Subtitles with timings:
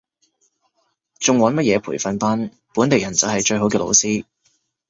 [1.19, 4.25] 仲揾乜嘢培訓班，本地人就係最好嘅老師